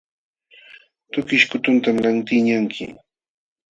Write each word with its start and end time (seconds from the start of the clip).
Tukish 1.11 1.45
kutuntam 1.49 1.95
lantiqñanki. 2.03 2.85